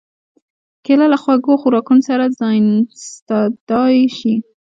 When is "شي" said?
4.17-4.33